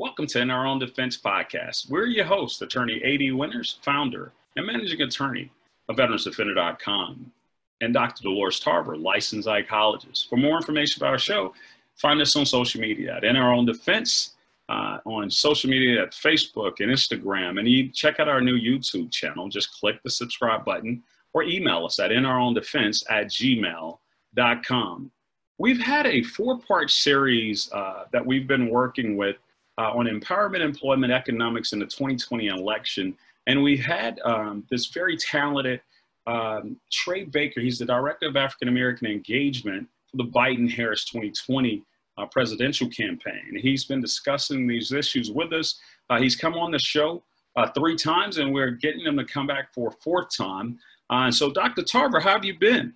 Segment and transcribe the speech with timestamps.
[0.00, 1.90] Welcome to In Our Own Defense podcast.
[1.90, 3.32] We're your host, attorney A.D.
[3.32, 5.50] Winters, founder and managing attorney
[5.88, 7.32] of VeteransDefender.com,
[7.80, 8.22] and Dr.
[8.22, 10.28] Dolores Tarver, licensed psychologist.
[10.30, 11.52] For more information about our show,
[11.96, 14.34] find us on social media at In Our Own Defense,
[14.68, 19.10] uh, on social media at Facebook and Instagram, and you check out our new YouTube
[19.10, 19.48] channel.
[19.48, 25.10] Just click the subscribe button or email us at inourowndefense at gmail.com.
[25.58, 29.38] We've had a four part series uh, that we've been working with
[29.78, 33.16] uh, on empowerment, employment, economics in the 2020 election.
[33.46, 35.80] And we had um, this very talented
[36.26, 37.60] um, Trey Baker.
[37.60, 41.82] He's the director of African American engagement for the Biden Harris 2020
[42.18, 43.58] uh, presidential campaign.
[43.60, 45.80] He's been discussing these issues with us.
[46.10, 47.22] Uh, he's come on the show
[47.56, 50.78] uh, three times, and we're getting him to come back for a fourth time.
[51.08, 51.82] Uh, so, Dr.
[51.82, 52.92] Tarver, how have you been?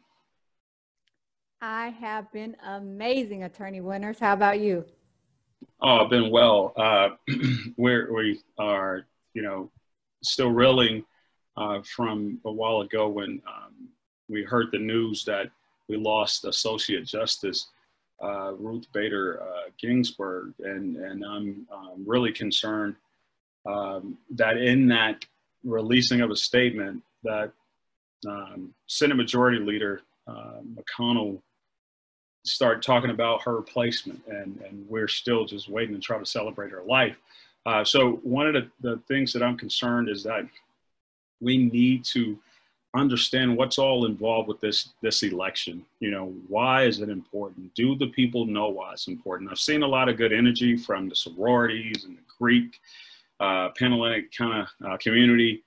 [1.60, 4.18] I have been amazing, Attorney Winters.
[4.18, 4.84] How about you?
[5.80, 6.72] Oh, I've been well.
[6.76, 7.10] Uh,
[7.76, 9.70] we are, you know,
[10.22, 11.04] still reeling
[11.56, 13.88] uh, from a while ago when um,
[14.28, 15.50] we heard the news that
[15.88, 17.68] we lost Associate Justice
[18.22, 22.94] uh, Ruth Bader uh, Ginsburg, and and I'm um, really concerned
[23.66, 25.24] um, that in that
[25.64, 27.52] releasing of a statement that
[28.26, 31.40] um, Senate Majority Leader uh, McConnell
[32.44, 36.70] started talking about her replacement, and, and we're still just waiting to try to celebrate
[36.70, 37.16] her life.
[37.66, 40.46] Uh, so one of the, the things that I'm concerned is that
[41.40, 42.38] we need to
[42.94, 45.84] understand what's all involved with this this election.
[46.00, 47.74] You know, why is it important?
[47.74, 49.50] Do the people know why it's important?
[49.50, 52.80] I've seen a lot of good energy from the sororities and the Greek
[53.40, 55.62] uh, Panhellenic kind of uh, community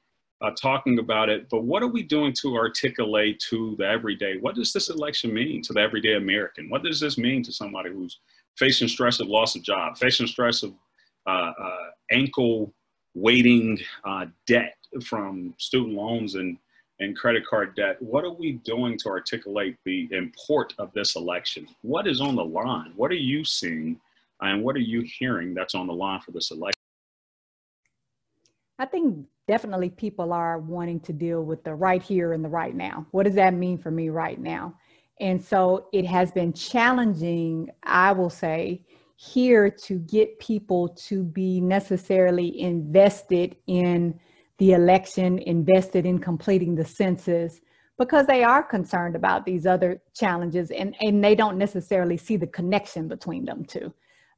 [0.45, 4.37] uh, talking about it, but what are we doing to articulate to the everyday?
[4.37, 6.69] What does this election mean to the everyday American?
[6.69, 8.19] What does this mean to somebody who's
[8.55, 10.73] facing stress of loss of job, facing stress of
[11.25, 12.71] uh, uh, ankle
[13.15, 16.57] waiting uh, debt from student loans and,
[16.99, 17.99] and credit card debt?
[17.99, 21.67] What are we doing to articulate the import of this election?
[21.81, 22.93] What is on the line?
[22.95, 23.99] What are you seeing?
[24.41, 26.74] And what are you hearing that's on the line for this election?
[28.77, 32.75] I think definitely people are wanting to deal with the right here and the right
[32.75, 33.05] now.
[33.11, 34.75] What does that mean for me right now?
[35.19, 38.83] And so it has been challenging, I will say,
[39.15, 44.19] here to get people to be necessarily invested in
[44.57, 47.61] the election, invested in completing the census,
[47.97, 52.47] because they are concerned about these other challenges and, and they don't necessarily see the
[52.47, 53.93] connection between them two.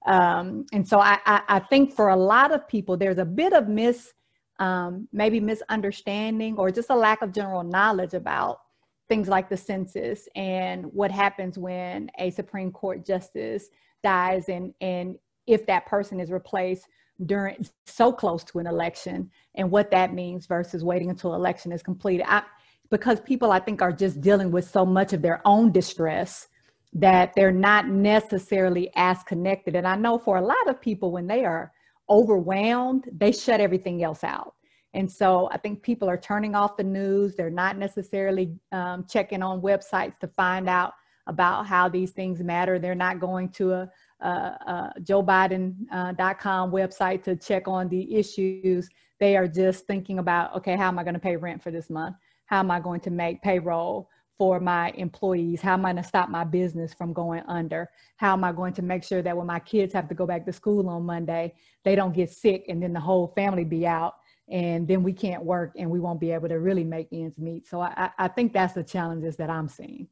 [0.06, 3.54] Um, and so I, I, I think for a lot of people, there's a bit
[3.54, 4.14] of mis
[4.60, 8.60] um, maybe misunderstanding or just a lack of general knowledge about
[9.08, 13.70] things like the census and what happens when a Supreme Court justice
[14.04, 16.88] dies and, and if that person is replaced
[17.26, 21.82] during so close to an election and what that means versus waiting until election is
[21.82, 22.26] completed.
[22.28, 22.44] I,
[22.90, 26.48] because people I think are just dealing with so much of their own distress
[26.94, 29.76] that they're not necessarily as connected.
[29.76, 31.72] And I know for a lot of people when they are
[32.10, 34.54] overwhelmed, they shut everything else out.
[34.94, 37.36] And so I think people are turning off the news.
[37.36, 40.94] They're not necessarily um, checking on websites to find out
[41.28, 42.80] about how these things matter.
[42.80, 43.92] They're not going to a,
[44.22, 48.90] a, a joebiden.com uh, website to check on the issues.
[49.20, 51.90] They are just thinking about, okay, how am I going to pay rent for this
[51.90, 52.16] month?
[52.46, 54.10] How am I going to make payroll?
[54.38, 55.62] For my employees?
[55.62, 57.90] How am I going to stop my business from going under?
[58.18, 60.46] How am I going to make sure that when my kids have to go back
[60.46, 61.54] to school on Monday,
[61.84, 64.16] they don't get sick and then the whole family be out
[64.50, 67.68] and then we can't work and we won't be able to really make ends meet.
[67.68, 70.08] So I, I think that's the challenges that I'm seeing.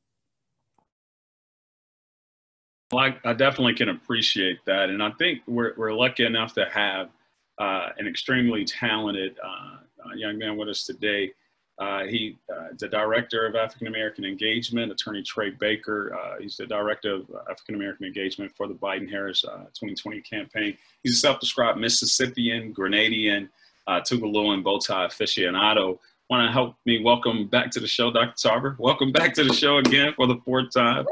[2.92, 4.90] Well, I, I definitely can appreciate that.
[4.90, 7.10] And I think we're, we're lucky enough to have
[7.58, 9.78] uh, an extremely talented uh,
[10.16, 11.32] young man with us today
[11.78, 16.16] uh, he uh, the director of African American Engagement, Attorney Trey Baker.
[16.16, 20.78] Uh, he's the director of African American Engagement for the Biden Harris 2020 uh, campaign.
[21.04, 23.50] He's a self-described Mississippian, Grenadian,
[23.88, 26.00] uh, Tougalooan bow tie aficionado.
[26.30, 28.34] Want to help me welcome back to the show, Dr.
[28.36, 28.76] Tarver?
[28.80, 31.06] Welcome back to the show again for the fourth time.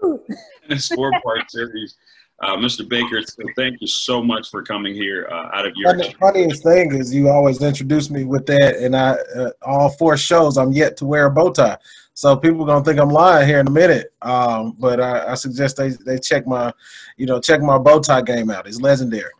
[0.68, 1.96] this four-part series.
[2.42, 2.86] Uh, Mr.
[2.88, 3.22] Baker,
[3.54, 5.90] thank you so much for coming here uh, out of your.
[5.90, 9.90] And the funniest thing is you always introduce me with that, and I uh, all
[9.90, 11.78] four shows I'm yet to wear a bow tie,
[12.14, 14.12] so people are gonna think I'm lying here in a minute.
[14.22, 16.72] Um, but I, I, suggest they they check my,
[17.16, 18.66] you know, check my bow tie game out.
[18.66, 19.30] It's legendary.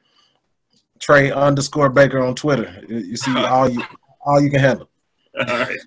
[1.00, 2.84] Trey underscore Baker on Twitter.
[2.88, 3.82] You see all you
[4.20, 4.88] all you can handle.
[5.40, 5.78] All right.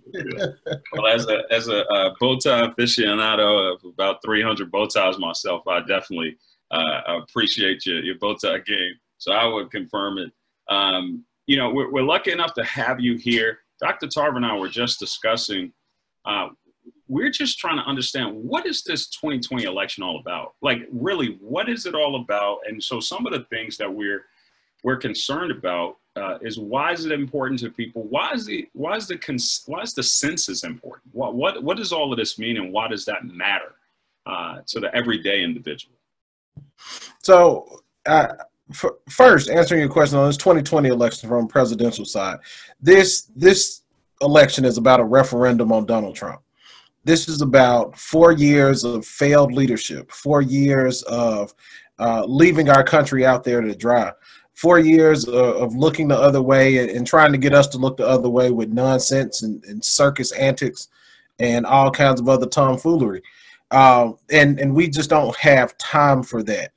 [0.91, 5.65] well, as a as a uh, bow tie aficionado of about 300 bow ties myself,
[5.65, 6.37] I definitely
[6.71, 8.93] uh, I appreciate your your bow tie game.
[9.17, 10.31] so I would confirm it.
[10.69, 13.59] Um, you know, we're, we're, lucky enough to have you here.
[13.79, 14.07] Dr.
[14.07, 15.71] Tarver and I were just discussing.
[16.25, 16.49] Uh,
[17.07, 20.55] we're just trying to understand what is this 2020 election all about?
[20.61, 22.59] Like, really, what is it all about?
[22.67, 24.25] And so, some of the things that we're
[24.83, 28.03] we're concerned about uh, is why is it important to people?
[28.03, 31.13] Why is the why is the cons- why is the census important?
[31.13, 33.75] What what what does all of this mean, and why does that matter
[34.25, 35.94] uh, to the everyday individual?
[37.21, 38.27] So, uh,
[39.09, 42.37] first, answering your question on this 2020 election from presidential side,
[42.81, 43.81] this this
[44.21, 46.41] election is about a referendum on Donald Trump.
[47.03, 51.53] This is about four years of failed leadership, four years of
[51.99, 54.11] uh, leaving our country out there to dry
[54.55, 58.07] four years of, looking the other way and, trying to get us to look the
[58.07, 60.87] other way with nonsense and, and circus antics
[61.39, 63.21] and all kinds of other tomfoolery.
[63.75, 66.71] Um, and and we just don't have time for that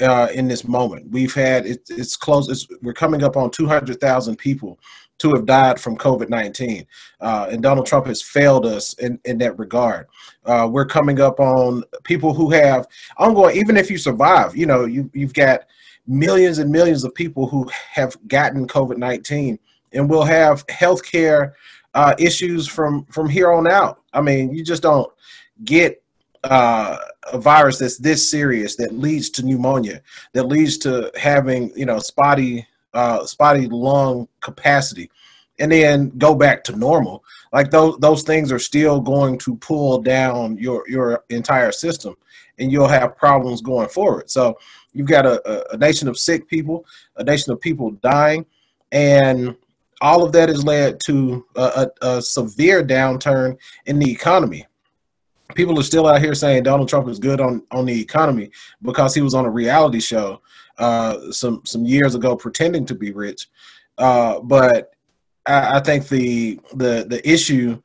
[0.00, 1.10] uh, in this moment.
[1.10, 2.48] We've had it, it's close.
[2.48, 4.78] It's, we're coming up on two hundred thousand people
[5.18, 6.86] to have died from COVID nineteen,
[7.20, 10.06] uh, and Donald Trump has failed us in in that regard.
[10.44, 12.86] Uh, we're coming up on people who have
[13.18, 13.56] ongoing.
[13.56, 15.62] Even if you survive, you know you you've got
[16.06, 19.58] millions and millions of people who have gotten COVID 19
[19.92, 21.54] and will have healthcare
[21.94, 24.02] uh, issues from, from here on out.
[24.12, 25.10] I mean, you just don't
[25.64, 26.00] get
[26.50, 26.98] uh,
[27.32, 30.02] a virus that's this serious that leads to pneumonia,
[30.32, 35.10] that leads to having, you know, spotty, uh, spotty lung capacity
[35.58, 37.24] and then go back to normal.
[37.52, 42.14] Like those those things are still going to pull down your your entire system
[42.58, 44.30] and you'll have problems going forward.
[44.30, 44.58] So
[44.96, 48.46] You've got a, a nation of sick people, a nation of people dying,
[48.92, 49.54] and
[50.00, 54.64] all of that has led to a, a, a severe downturn in the economy
[55.54, 58.50] people are still out here saying Donald Trump is good on on the economy
[58.82, 60.40] because he was on a reality show
[60.78, 63.48] uh, some some years ago pretending to be rich.
[63.98, 64.92] Uh, but
[65.46, 67.80] I, I, think the the the issue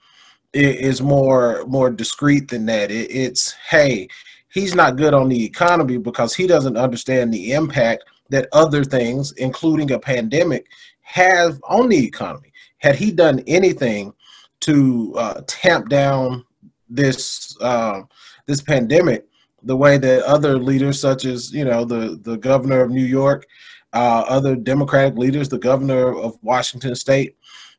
[0.54, 2.92] is more more discreet than that.
[2.92, 4.08] It, it's hey,
[4.50, 9.32] he's not good on the economy because he doesn't understand the impact that other things,
[9.34, 10.68] including a pandemic,
[11.02, 12.52] have on the economy.
[12.80, 14.14] Had he done anything
[14.62, 16.46] to uh, tamp down
[16.92, 18.02] this uh,
[18.46, 19.26] this pandemic,
[19.64, 23.46] the way that other leaders, such as you know the the governor of New York,
[23.94, 27.36] uh, other Democratic leaders, the governor of Washington State,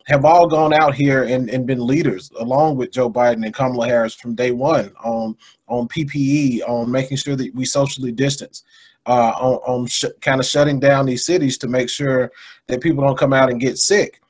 [0.07, 3.87] have all gone out here and, and been leaders along with Joe Biden and Kamala
[3.87, 5.37] Harris from day one on
[5.69, 8.65] on PPE, on making sure that we socially distance,
[9.07, 12.31] uh, on, on sh- kind of shutting down these cities to make sure
[12.67, 14.21] that people don't come out and get sick.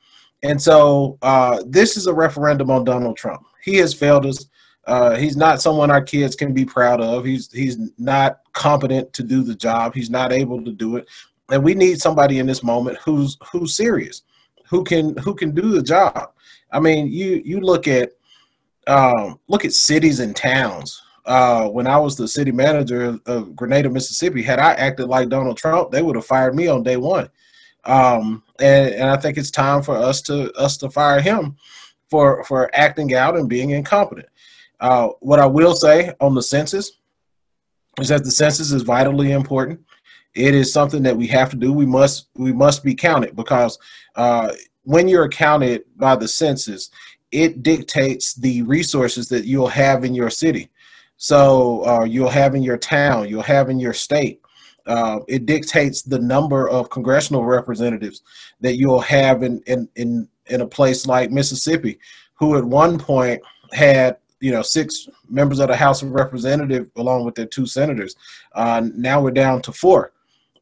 [0.43, 3.45] And so uh, this is a referendum on Donald Trump.
[3.63, 4.45] He has failed us.
[4.85, 7.23] Uh, he's not someone our kids can be proud of.
[7.23, 9.93] He's he's not competent to do the job.
[9.93, 11.07] He's not able to do it,
[11.49, 14.23] and we need somebody in this moment who's who's serious
[14.73, 16.31] who can who can do the job.
[16.71, 18.13] I mean, you you look at
[18.87, 21.01] um, look at cities and towns.
[21.25, 25.57] Uh, when I was the city manager of Grenada, Mississippi, had I acted like Donald
[25.57, 27.29] Trump, they would have fired me on day one.
[27.85, 31.55] Um, and, and I think it's time for us to us to fire him
[32.09, 34.27] for for acting out and being incompetent.
[34.83, 36.99] Uh, what I will say on the census
[37.99, 39.79] is that the census is vitally important
[40.35, 41.71] it is something that we have to do.
[41.71, 43.77] We must we must be counted because
[44.15, 44.51] uh,
[44.83, 46.89] when you're counted by the census,
[47.31, 50.69] it dictates the resources that you'll have in your city.
[51.17, 54.41] So uh, you'll have in your town, you'll have in your state.
[54.85, 58.21] Uh, it dictates the number of congressional representatives
[58.59, 61.97] that you'll have in, in, in, in a place like Mississippi,
[62.33, 63.41] who at one point
[63.71, 68.15] had you know six members of the House of Representatives along with their two senators.
[68.53, 70.11] Uh, now we're down to four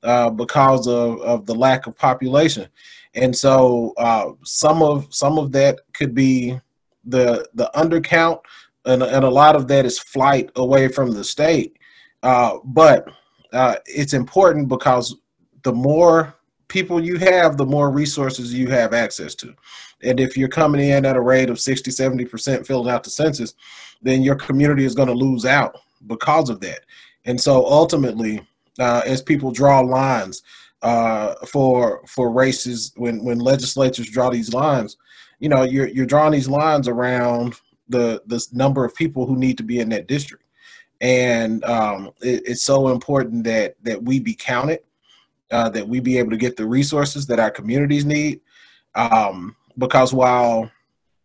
[0.04, 2.68] uh, because of, of the lack of population.
[3.16, 6.60] And so uh, some of some of that could be
[7.06, 8.42] the the undercount,
[8.86, 11.76] and, and a lot of that is flight away from the state.
[12.22, 13.10] Uh, but
[13.52, 15.16] uh, it's important because
[15.64, 16.36] the more
[16.68, 19.56] people you have, the more resources you have access to.
[20.04, 23.54] And if you're coming in at a rate of 60, 70% filling out the census,
[24.02, 25.78] then your community is going to lose out
[26.08, 26.82] because of that.
[27.26, 28.42] And so ultimately,
[28.80, 30.44] uh, as people draw lines
[30.82, 34.98] uh, for for races when when legislatures draw these lines
[35.40, 37.56] you know you're you're drawing these lines around
[37.90, 40.46] the the number of people who need to be in that district
[41.02, 44.80] and um, it, it's so important that that we be counted
[45.52, 48.40] uh, that we be able to get the resources that our communities need
[48.96, 50.72] um, because while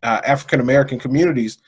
[0.02, 1.58] uh, African American communities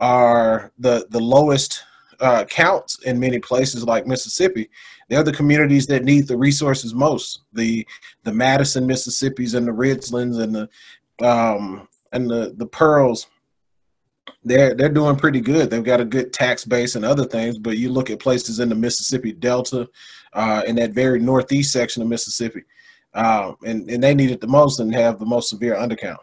[0.00, 1.82] are the the lowest
[2.20, 4.68] uh, counts in many places like Mississippi,
[5.08, 7.42] they're the communities that need the resources most.
[7.52, 7.86] The
[8.24, 13.26] the Madison Mississippi's and the Ridgelands and the um, and the the Pearls.
[14.44, 15.70] They're they're doing pretty good.
[15.70, 17.58] They've got a good tax base and other things.
[17.58, 19.88] But you look at places in the Mississippi Delta,
[20.32, 22.62] uh, in that very northeast section of Mississippi,
[23.18, 26.18] uh, and and they need it the most and have the most severe undercount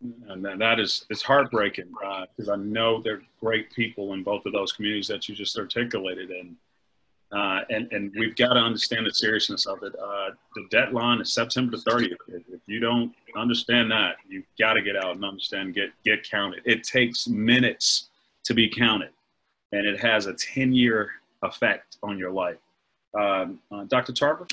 [0.00, 1.88] and that is it's heartbreaking
[2.36, 5.58] because uh, I know they're great people in both of those communities that you just
[5.58, 6.56] articulated, and
[7.32, 9.94] uh, and and we've got to understand the seriousness of it.
[9.98, 12.16] Uh, the deadline is September the 30th.
[12.28, 16.62] If you don't understand that, you've got to get out and understand, get get counted.
[16.64, 18.08] It takes minutes
[18.44, 19.10] to be counted,
[19.72, 21.10] and it has a 10 year
[21.42, 22.56] effect on your life.
[23.18, 24.12] Um, uh, Dr.
[24.12, 24.46] Tarver.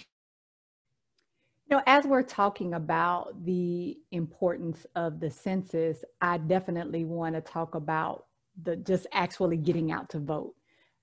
[1.70, 7.42] You know, as we're talking about the importance of the census, I definitely want to
[7.42, 8.26] talk about
[8.64, 10.56] the just actually getting out to vote.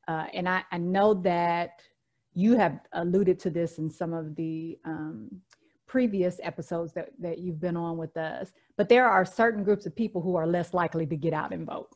[0.09, 1.83] Uh, and I, I, know that
[2.35, 5.31] you have alluded to this in some of the um,
[5.87, 9.95] previous episodes that, that you've been on with us, but there are certain groups of
[9.95, 11.93] people who are less likely to get out and vote.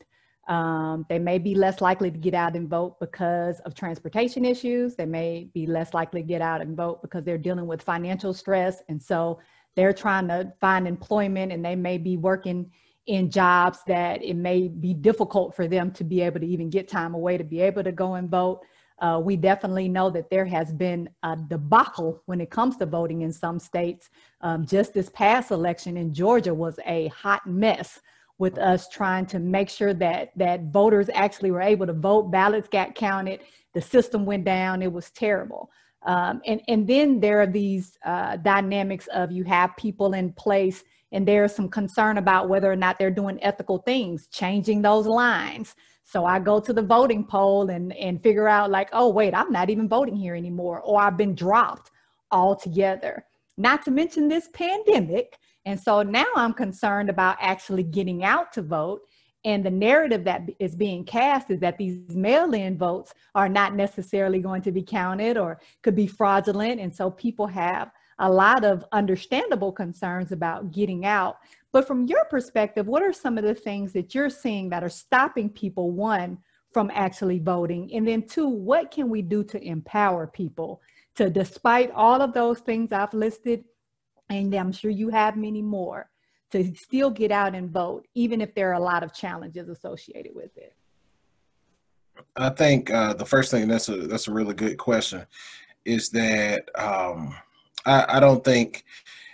[0.49, 4.95] Um, they may be less likely to get out and vote because of transportation issues.
[4.95, 8.33] They may be less likely to get out and vote because they're dealing with financial
[8.33, 8.81] stress.
[8.89, 9.39] And so
[9.75, 12.71] they're trying to find employment and they may be working
[13.05, 16.87] in jobs that it may be difficult for them to be able to even get
[16.87, 18.61] time away to be able to go and vote.
[18.99, 23.21] Uh, we definitely know that there has been a debacle when it comes to voting
[23.21, 24.09] in some states.
[24.41, 27.99] Um, just this past election in Georgia was a hot mess
[28.39, 32.67] with us trying to make sure that that voters actually were able to vote ballots
[32.69, 33.41] got counted
[33.73, 35.69] the system went down it was terrible.
[36.03, 40.83] Um, and and then there are these uh, dynamics of you have people in place
[41.11, 45.75] and there's some concern about whether or not they're doing ethical things changing those lines.
[46.05, 49.51] So i go to the voting poll and and figure out like oh wait i'm
[49.51, 51.91] not even voting here anymore or i've been dropped
[52.31, 53.23] altogether
[53.59, 58.61] not to mention this pandemic and so now I'm concerned about actually getting out to
[58.61, 59.01] vote.
[59.45, 63.75] And the narrative that is being cast is that these mail in votes are not
[63.75, 66.81] necessarily going to be counted or could be fraudulent.
[66.81, 71.37] And so people have a lot of understandable concerns about getting out.
[71.71, 74.89] But from your perspective, what are some of the things that you're seeing that are
[74.89, 76.39] stopping people, one,
[76.73, 77.93] from actually voting?
[77.93, 80.81] And then, two, what can we do to empower people
[81.19, 83.65] to, despite all of those things I've listed,
[84.29, 86.09] and I'm sure you have many more
[86.51, 90.33] to still get out and vote, even if there are a lot of challenges associated
[90.33, 90.73] with it?
[92.37, 95.25] I think uh, the first thing that's a that's a really good question
[95.85, 97.35] is that um,
[97.85, 98.85] I, I don't think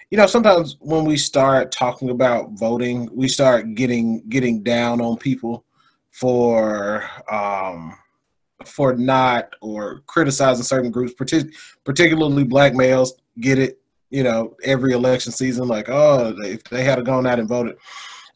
[0.09, 5.17] you know sometimes when we start talking about voting, we start getting getting down on
[5.17, 5.65] people
[6.11, 7.95] for um,
[8.67, 11.53] for not or criticizing certain groups, partic-
[11.83, 13.13] particularly black males.
[13.39, 13.79] Get it?
[14.15, 17.77] you know, every election season, like, oh, if they had gone out and voted.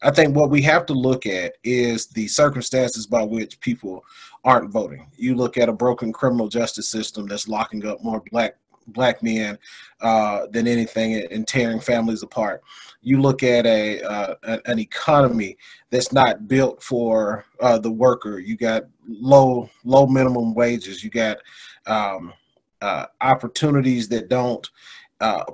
[0.02, 4.04] I think what we have to look at is the circumstances by which people
[4.44, 5.10] aren't voting.
[5.16, 8.56] You look at a broken criminal justice system that's locking up more black
[8.88, 9.58] black men
[10.00, 12.62] uh, than anything and tearing families apart.
[13.02, 15.56] You look at a uh, an economy
[15.90, 18.38] that's not built for uh, the worker.
[18.38, 21.02] You got low low minimum wages.
[21.02, 21.38] You got
[21.86, 22.32] um,
[22.82, 24.68] uh, opportunities that don't
[25.20, 25.44] uh,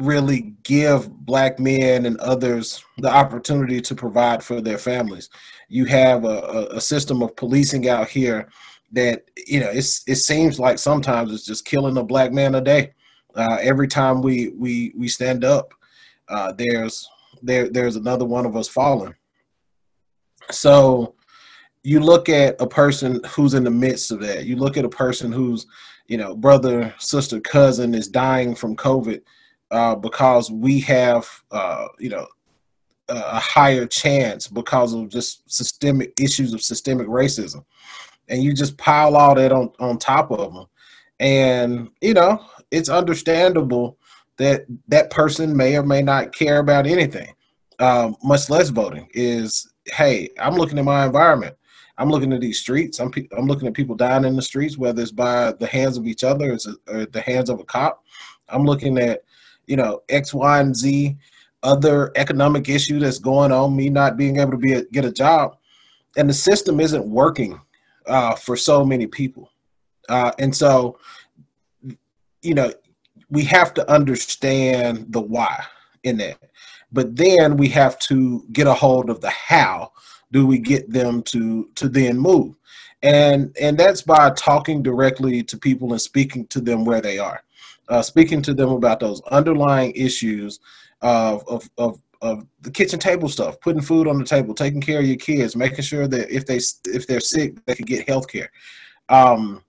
[0.00, 5.28] really give black men and others the opportunity to provide for their families.
[5.68, 8.48] You have a, a, system of policing out here
[8.92, 12.60] that you know it's it seems like sometimes it's just killing a black man a
[12.60, 12.92] day.
[13.34, 15.72] Uh, every time we we we stand up,
[16.28, 17.08] uh, there's
[17.42, 19.14] there there's another one of us falling.
[20.50, 21.14] So
[21.82, 24.44] you look at a person who's in the midst of that.
[24.44, 25.66] You look at a person who's
[26.08, 29.22] you know brother, sister, cousin is dying from COVID
[29.70, 32.26] uh, because we have, uh, you know,
[33.08, 37.64] a higher chance because of just systemic issues of systemic racism.
[38.30, 40.66] And you just pile all that on, on top of them.
[41.18, 43.98] And, you know, it's understandable
[44.38, 47.34] that that person may or may not care about anything,
[47.78, 49.08] um, much less voting.
[49.12, 51.56] Is, hey, I'm looking at my environment.
[51.98, 52.98] I'm looking at these streets.
[52.98, 55.98] I'm, pe- I'm looking at people dying in the streets, whether it's by the hands
[55.98, 56.56] of each other
[56.88, 58.02] or, the hands of a cop.
[58.48, 59.22] I'm looking at
[59.66, 61.18] you know X, Y, and Z
[61.62, 65.12] other economic issue that's going on, me not being able to be a, get a
[65.12, 65.56] job,
[66.16, 67.60] and the system isn't working
[68.10, 69.50] uh, for so many people,
[70.08, 70.98] uh, and so
[72.42, 72.72] you know
[73.30, 75.64] we have to understand the why
[76.02, 76.38] in that,
[76.92, 79.92] but then we have to get a hold of the how
[80.32, 82.54] do we get them to to then move?
[83.02, 87.42] And and that's by talking directly to people and speaking to them where they are,
[87.88, 90.60] uh, speaking to them about those underlying issues
[91.00, 95.00] of, of of of the kitchen table stuff, putting food on the table, taking care
[95.00, 96.60] of your kids, making sure that if they
[96.90, 98.50] if they're sick, they can get health care.
[99.08, 99.62] Um,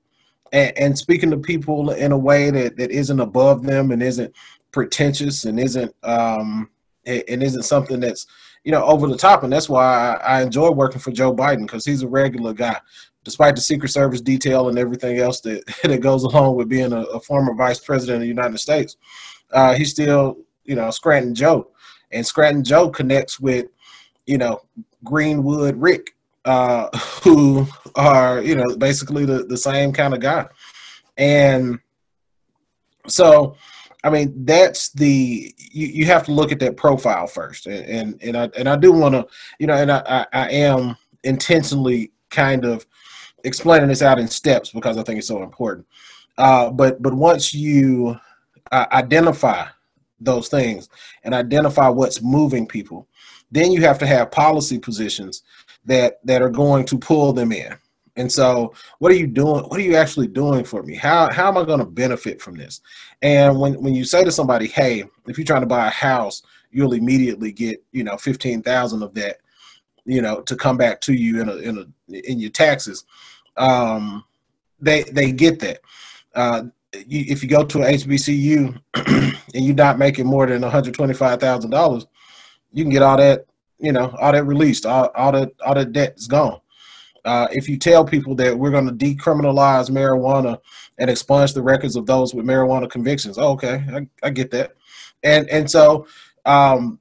[0.51, 4.35] and, and, speaking to people in a way that, that isn't above them and isn't
[4.71, 6.69] pretentious and isn't um,
[7.05, 8.27] and isn't something that's
[8.63, 9.43] you know over the top.
[9.43, 12.79] And that's why I, enjoy working for Joe Biden because he's a regular guy,
[13.23, 17.01] despite the Secret Service detail and everything else that that goes along with being a,
[17.01, 18.97] a former vice president of the United States.
[19.51, 21.71] Uh, he's still you know Scranton Joe,
[22.13, 23.67] and Scranton Joe connects with
[24.25, 24.61] you know
[25.03, 26.15] Greenwood Rick
[26.45, 30.47] uh, who are you know basically the, the same kind of guy.
[31.17, 31.79] And
[33.07, 33.55] so
[34.03, 37.67] i mean that's the you, you have to look at that profile first.
[37.67, 39.27] And and, and i and i do want to
[39.59, 42.85] you know and I, I, I am intentionally kind of
[43.43, 45.85] explaining this out in steps because i think it's so important.
[46.37, 48.17] Uh, but but once you
[48.71, 49.67] uh, identify
[50.23, 50.87] those things
[51.23, 53.07] and identify what's moving people
[53.51, 55.43] then you have to have policy positions
[55.85, 57.75] that that are going to pull them in.
[58.15, 59.63] And so, what are you doing?
[59.65, 60.95] What are you actually doing for me?
[60.95, 62.81] How how am I going to benefit from this?
[63.21, 66.41] And when when you say to somebody, "Hey, if you're trying to buy a house,
[66.71, 69.37] you'll immediately get you know fifteen thousand of that,
[70.05, 73.05] you know, to come back to you in a in a in your taxes,"
[73.57, 74.23] um,
[74.79, 75.79] they they get that.
[76.35, 76.63] Uh,
[76.93, 78.81] if you go to an HBCU
[79.53, 82.05] and you're not making more than one hundred twenty five thousand dollars,
[82.71, 83.45] you can get all that
[83.81, 86.61] you know, all that released, all, all the all the debt is gone.
[87.25, 90.57] Uh, if you tell people that we're going to decriminalize marijuana
[90.97, 94.75] and expunge the records of those with marijuana convictions, oh, okay, I, I, get that.
[95.23, 96.07] And and so
[96.45, 96.99] um,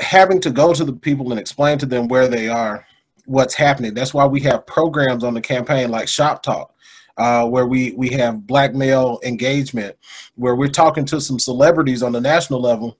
[0.00, 2.86] having to go to the people and explain to them where they are,
[3.26, 3.94] what's happening.
[3.94, 6.73] That's why we have programs on the campaign like Shop Talk,
[7.16, 9.96] uh, where we we have black male engagement,
[10.34, 12.98] where we're talking to some celebrities on the national level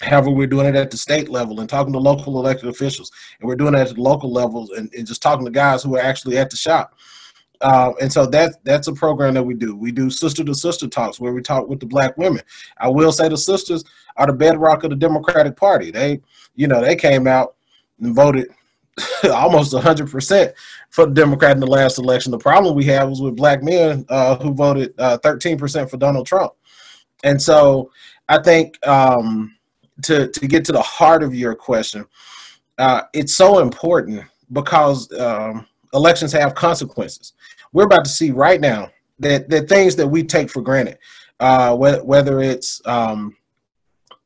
[0.00, 3.48] However, we're doing it at the state level and talking to local elected officials, and
[3.48, 6.00] we're doing it at the local levels and, and just talking to guys who are
[6.00, 6.94] actually at the shop.
[7.60, 9.74] Uh, and so that that's a program that we do.
[9.74, 12.42] We do sister to sister talks where we talk with the black women.
[12.78, 13.82] I will say the sisters
[14.16, 15.90] are the bedrock of the Democratic Party.
[15.90, 16.20] They,
[16.54, 17.56] you know, they came out
[18.00, 18.46] and voted
[19.32, 20.52] almost 100%
[20.90, 22.32] for the Democrat in the last election.
[22.32, 26.26] The problem we have was with black men uh, who voted uh, 13% for Donald
[26.26, 26.52] Trump.
[27.24, 27.90] And so
[28.28, 29.56] I think um,
[30.02, 32.06] to to get to the heart of your question,
[32.78, 37.32] uh, it's so important because um, elections have consequences.
[37.72, 40.98] We're about to see right now that that things that we take for granted,
[41.40, 43.36] uh, whether, whether it's um,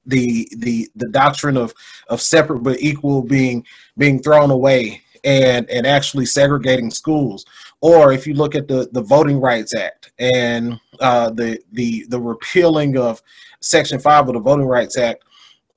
[0.07, 1.73] the the the doctrine of
[2.09, 3.65] of separate but equal being
[3.97, 7.45] being thrown away and and actually segregating schools
[7.81, 12.19] or if you look at the the voting rights act and uh, the the the
[12.19, 13.23] repealing of
[13.61, 15.25] section 5 of the voting rights act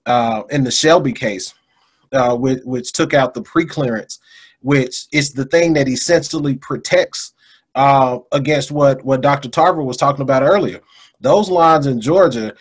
[0.05, 1.53] uh, in the Shelby case,
[2.11, 4.19] uh, which, which, took out the preclearance,
[4.61, 7.33] which is the thing that essentially protects
[7.75, 9.49] uh, against what, what Dr.
[9.49, 10.79] Tarver was talking about earlier.
[11.21, 12.53] Those lines in Georgia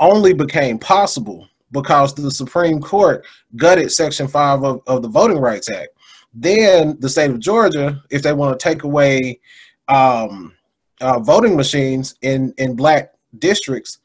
[0.00, 3.24] only became possible because the Supreme Court
[3.56, 5.90] gutted Section 5 of, of the Voting Rights Act.
[6.34, 9.40] Then the state of Georgia, if they want to take away
[9.88, 10.54] um,
[11.00, 13.98] uh, voting machines in, in black districts,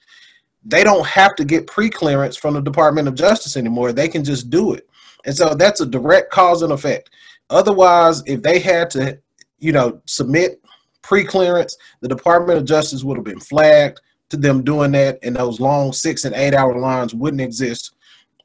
[0.64, 3.94] they don't have to get pre-clearance from the Department of Justice anymore.
[3.94, 4.88] They can just do it.
[5.26, 7.12] And so that's a direct cause and effect.
[7.50, 9.20] Otherwise, if they had to,
[9.60, 10.60] you know, submit
[11.04, 15.60] pre-clearance, the Department of Justice would have been flagged to them doing that, and those
[15.60, 17.94] long six and eight hour lines wouldn't exist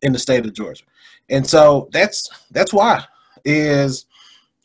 [0.03, 0.85] in the state of Georgia.
[1.29, 3.05] And so that's that's why
[3.45, 4.07] is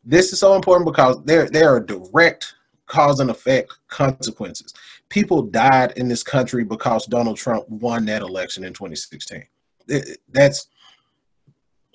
[0.04, 2.56] this is so important because there there are direct
[2.88, 4.74] cause and effect consequences
[5.10, 9.44] people died in this country because Donald Trump won that election in 2016.
[9.88, 10.68] It, that's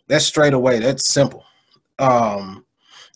[0.07, 0.79] that's straight away.
[0.79, 1.45] That's simple.
[1.99, 2.65] Um,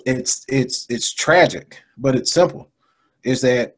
[0.04, 2.70] it's it's it's tragic, but it's simple.
[3.22, 3.76] Is that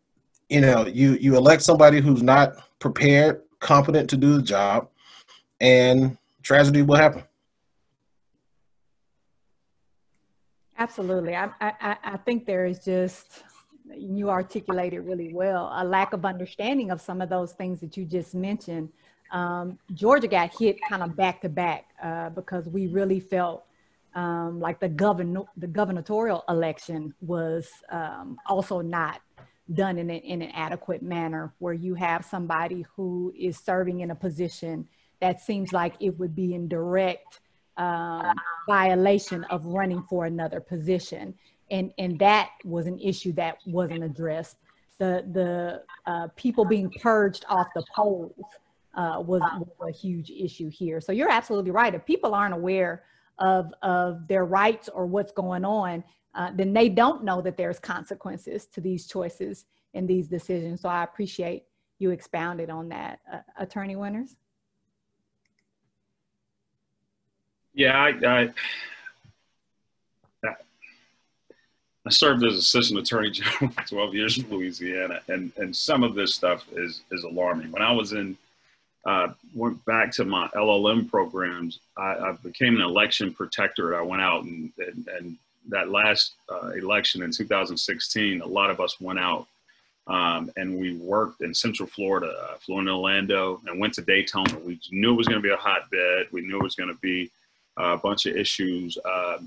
[0.49, 4.89] you know you you elect somebody who's not prepared, competent to do the job,
[5.61, 7.25] and tragedy will happen.
[10.79, 11.35] Absolutely.
[11.35, 13.43] I, I, I think there is just
[13.97, 18.05] you articulated really well a lack of understanding of some of those things that you
[18.05, 18.91] just mentioned.
[19.33, 23.65] Um, Georgia got hit kind of back to back uh, because we really felt
[24.15, 29.21] um, like the governor the gubernatorial election was um, also not
[29.73, 34.11] done in, a, in an adequate manner where you have somebody who is serving in
[34.11, 34.87] a position
[35.21, 37.41] that seems like it would be in direct
[37.77, 38.35] um,
[38.69, 41.35] violation of running for another position.
[41.71, 44.57] And, and that was an issue that wasn't addressed.
[44.99, 48.33] The, the uh, people being purged off the polls
[48.95, 49.43] uh, was,
[49.79, 51.01] was, a huge issue here.
[51.01, 51.95] So you're absolutely right.
[51.95, 53.03] If people aren't aware
[53.39, 56.03] of, of their rights or what's going on,
[56.37, 60.83] uh, then they don't know that there's consequences to these choices and these decisions.
[60.83, 61.64] So I appreciate
[61.99, 63.20] you expounded on that.
[63.33, 64.37] Uh, Attorney Winters?
[67.72, 68.51] Yeah, I, I,
[72.07, 76.14] I served as assistant attorney general for 12 years in Louisiana, and, and some of
[76.14, 77.72] this stuff is, is alarming.
[77.72, 78.37] When I was in,
[79.07, 83.96] uh, went back to my LLM programs, I, I became an election protector.
[83.96, 85.38] I went out and, and, and
[85.69, 89.47] that last uh, election in 2016, a lot of us went out
[90.07, 94.57] um, and we worked in Central Florida, uh, flew in Orlando, and went to Daytona.
[94.59, 96.29] We knew it was going to be a hotbed.
[96.31, 97.31] We knew it was going to be
[97.77, 98.97] a bunch of issues.
[99.05, 99.39] Uh,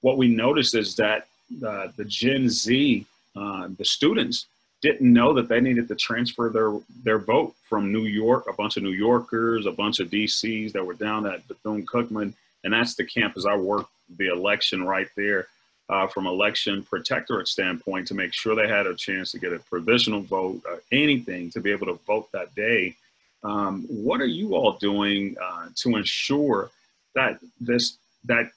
[0.00, 1.28] what we noticed is that
[1.64, 3.06] uh, the Gen Z,
[3.36, 4.46] uh, the students,
[4.82, 6.72] didn't know that they needed to transfer their
[7.04, 8.46] their vote from New York.
[8.48, 12.32] A bunch of New Yorkers, a bunch of DCs that were down at Bethune Cookman,
[12.64, 15.46] and that's the campus I worked the election right there
[15.90, 19.58] uh, from election protectorate standpoint to make sure they had a chance to get a
[19.58, 22.94] provisional vote, uh, anything to be able to vote that day.
[23.42, 26.70] Um, what are you all doing uh, to ensure
[27.14, 28.50] that this that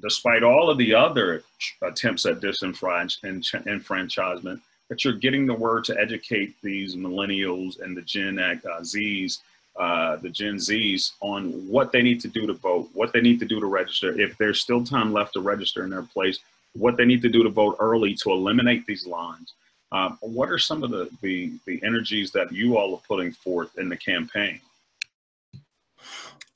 [0.00, 1.44] despite all of the other
[1.82, 8.38] attempts at disenfranchisement, that you're getting the word to educate these millennials and the Gen
[8.38, 9.38] uh, Zs,
[9.76, 13.38] uh, the Gen Zs, on what they need to do to vote, what they need
[13.40, 14.18] to do to register.
[14.18, 16.38] If there's still time left to register in their place,
[16.74, 19.54] what they need to do to vote early to eliminate these lines.
[19.92, 23.78] Um, what are some of the, the, the energies that you all are putting forth
[23.78, 24.60] in the campaign?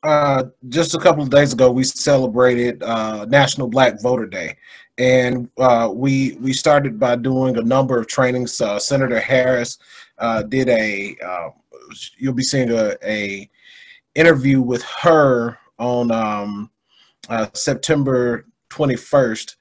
[0.03, 4.57] Uh, just a couple of days ago, we celebrated uh, National Black Voter Day,
[4.97, 8.61] and uh, we we started by doing a number of trainings.
[8.61, 9.79] Uh, Senator Harris
[10.19, 11.17] uh, did a.
[11.25, 11.51] Uh,
[12.17, 13.51] you'll be seeing a, a
[14.15, 16.71] interview with her on um,
[17.55, 19.57] September 21st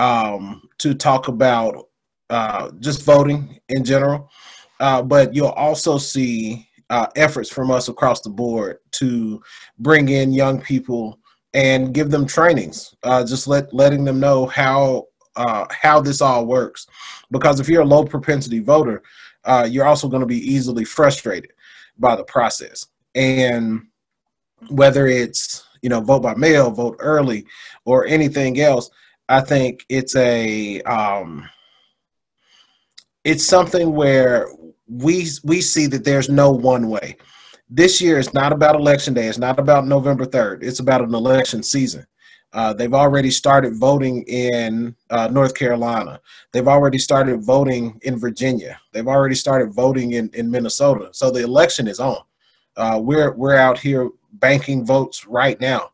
[0.00, 1.88] um, to talk about
[2.30, 4.30] uh, just voting in general.
[4.80, 9.42] Uh, but you'll also see uh, efforts from us across the board to
[9.78, 11.18] bring in young people
[11.52, 16.46] and give them trainings, uh, just let letting them know how uh, how this all
[16.46, 16.86] works.
[17.30, 19.02] Because if you're a low propensity voter,
[19.44, 21.52] uh, you're also going to be easily frustrated
[21.98, 22.86] by the process.
[23.14, 23.82] And
[24.70, 27.44] whether it's you know vote by mail, vote early,
[27.84, 28.90] or anything else,
[29.30, 31.48] I think it's a um,
[33.22, 34.48] it's something where
[34.88, 37.16] we we see that there's no one way.
[37.68, 39.28] This year is not about election day.
[39.28, 40.64] It's not about November third.
[40.64, 42.04] It's about an election season.
[42.52, 46.20] Uh, they've already started voting in uh, North Carolina.
[46.50, 48.80] They've already started voting in Virginia.
[48.90, 51.10] They've already started voting in, in Minnesota.
[51.12, 52.24] So the election is on.
[52.76, 55.92] Uh, we're we're out here banking votes right now,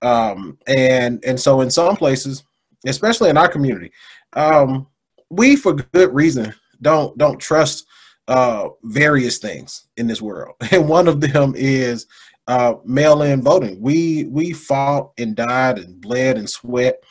[0.00, 2.44] um, and and so in some places
[2.86, 3.92] especially in our community.
[4.34, 4.86] Um,
[5.28, 7.86] we, for good reason, don't don't trust
[8.28, 12.06] uh, various things in this world, and one of them is
[12.46, 13.80] uh, mail-in voting.
[13.80, 17.02] We we fought and died and bled and sweat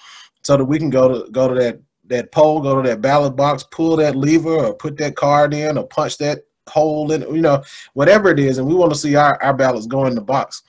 [0.44, 3.36] so that we can go to go to that that poll, go to that ballot
[3.36, 7.42] box, pull that lever, or put that card in, or punch that hole in, you
[7.42, 10.22] know, whatever it is, and we want to see our, our ballots go in the
[10.22, 10.64] box.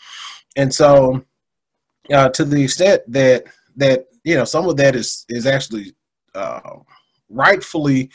[0.57, 1.25] And so,
[2.13, 3.45] uh, to the extent that
[3.77, 5.92] that you know some of that is is actually
[6.35, 6.61] uh,
[7.28, 8.11] rightfully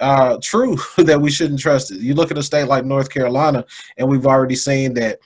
[0.00, 2.00] uh, true that we shouldn't trust it.
[2.00, 3.64] You look at a state like North Carolina,
[3.96, 5.18] and we've already seen that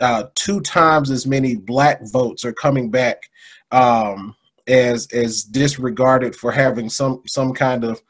[0.00, 3.30] uh, two times as many black votes are coming back
[3.72, 4.34] um,
[4.66, 8.00] as as disregarded for having some some kind of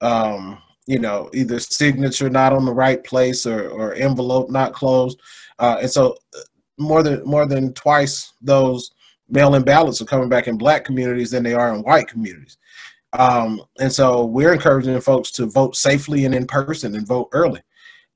[0.00, 5.20] um, you know either signature not on the right place or, or envelope not closed,
[5.58, 6.40] uh, and so uh,
[6.78, 8.92] more than more than twice those
[9.28, 12.58] mail-in ballots are coming back in black communities than they are in white communities.
[13.12, 17.60] Um, and so we're encouraging folks to vote safely and in person and vote early.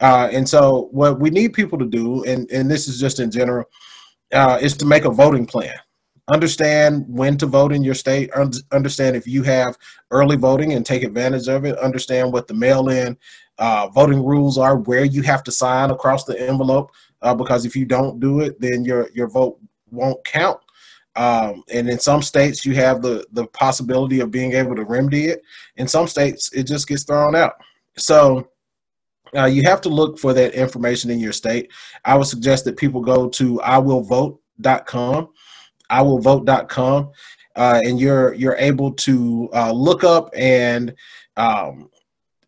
[0.01, 3.31] Uh, and so what we need people to do, and, and this is just in
[3.31, 3.65] general,
[4.33, 5.75] uh, is to make a voting plan.
[6.29, 8.31] Understand when to vote in your state.
[8.71, 9.77] Understand if you have
[10.11, 11.77] early voting and take advantage of it.
[11.79, 13.17] Understand what the mail-in
[13.59, 16.93] uh, voting rules are, where you have to sign across the envelope.
[17.23, 19.59] Uh, because if you don't do it, then your your vote
[19.91, 20.61] won't count.
[21.21, 25.27] Um, and in some states, you have the the possibility of being able to remedy
[25.27, 25.43] it.
[25.77, 27.57] In some states, it just gets thrown out.
[27.99, 28.49] So
[29.37, 31.71] uh, you have to look for that information in your state.
[32.07, 35.29] I would suggest that people go to iwillvote.com.
[35.91, 37.11] iwillvote.com,
[37.55, 40.95] uh, and you're you're able to uh, look up and
[41.37, 41.90] um,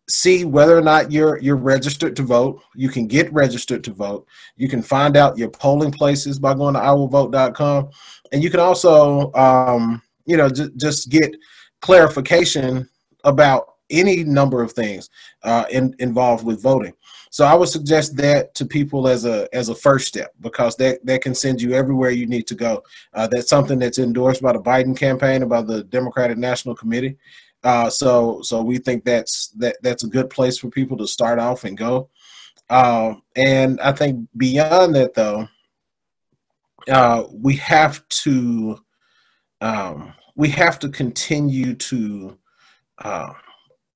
[0.09, 2.61] see whether or not you're you're registered to vote.
[2.75, 4.27] You can get registered to vote.
[4.55, 7.89] You can find out your polling places by going to iwillvote.com,
[8.31, 11.35] and you can also um, you know just just get
[11.81, 12.89] clarification
[13.23, 15.09] about any number of things
[15.43, 16.93] uh, in, involved with voting.
[17.29, 21.03] So I would suggest that to people as a as a first step because that
[21.05, 22.83] that can send you everywhere you need to go.
[23.13, 27.17] Uh, that's something that's endorsed by the Biden campaign, by the Democratic National Committee.
[27.63, 31.39] Uh, so so we think that's that that's a good place for people to start
[31.39, 32.09] off and go.
[32.69, 35.47] Uh, and I think beyond that though,
[36.89, 38.79] uh, we have to
[39.61, 42.37] um, we have to continue to
[42.99, 43.33] uh,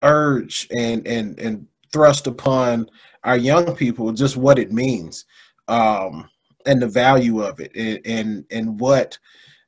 [0.03, 2.89] urge and and and thrust upon
[3.23, 5.25] our young people just what it means
[5.67, 6.30] um,
[6.65, 9.17] and the value of it and, and and what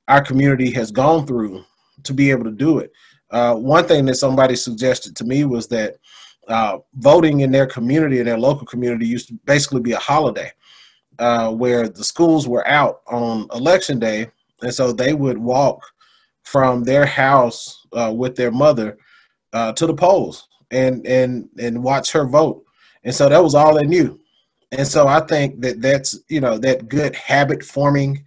[0.08, 1.64] our community has gone through
[2.04, 2.92] to be able to do it.
[3.32, 5.98] Uh, one thing that somebody suggested to me was that
[6.48, 10.52] uh, voting in their community, in their local community, used to basically be a holiday
[11.20, 14.28] uh, where the schools were out on election day.
[14.62, 15.82] And so they would walk
[16.44, 18.98] from their house uh, with their mother
[19.54, 22.64] uh, to the polls and, and, and watch her vote.
[23.04, 24.20] And so that was all they knew.
[24.72, 28.24] And so I think that that's, you know, that good habit forming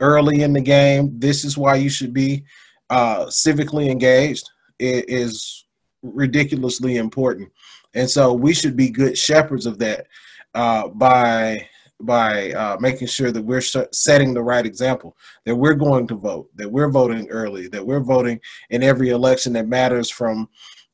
[0.00, 1.18] early in the game.
[1.18, 2.44] This is why you should be
[2.92, 5.64] uh, civically engaged is
[6.02, 7.50] ridiculously important,
[7.94, 10.06] and so we should be good shepherds of that
[10.54, 11.66] uh, by
[12.02, 16.50] by uh, making sure that we're setting the right example, that we're going to vote,
[16.56, 20.48] that we're voting early, that we're voting in every election that matters from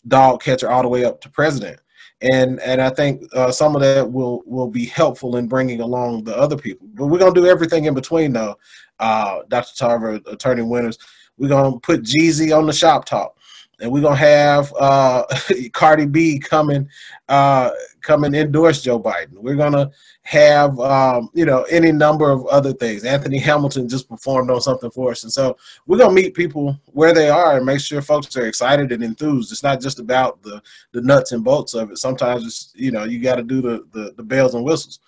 [0.06, 1.80] dog catcher all the way up to president.
[2.20, 6.24] And and I think uh, some of that will will be helpful in bringing along
[6.24, 6.88] the other people.
[6.94, 8.56] But we're gonna do everything in between, though.
[8.98, 9.76] Uh, Dr.
[9.76, 10.98] Tarver, Attorney Winters,
[11.38, 13.36] we're gonna put Jeezy on the shop talk,
[13.80, 15.24] and we're gonna have uh,
[15.72, 16.88] Cardi B coming
[17.28, 17.70] uh,
[18.02, 19.34] coming endorse Joe Biden.
[19.34, 19.90] We're gonna
[20.22, 23.04] have um, you know any number of other things.
[23.04, 27.14] Anthony Hamilton just performed on something for us, and so we're gonna meet people where
[27.14, 29.52] they are and make sure folks are excited and enthused.
[29.52, 30.60] It's not just about the
[30.92, 31.98] the nuts and bolts of it.
[31.98, 35.00] Sometimes it's you know you got to do the, the the bells and whistles,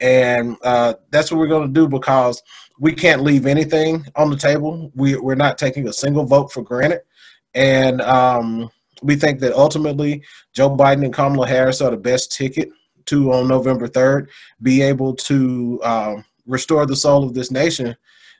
[0.00, 2.42] and uh, that's what we're gonna do because
[2.78, 4.92] we can't leave anything on the table.
[4.94, 7.00] We, we're not taking a single vote for granted.
[7.54, 8.70] And um,
[9.02, 10.22] we think that ultimately
[10.54, 12.70] Joe Biden and Kamala Harris are the best ticket
[13.06, 14.28] to, on November 3rd,
[14.62, 17.96] be able to um, restore the soul of this nation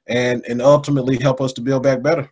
[0.07, 2.31] and, and ultimately help us to build back better.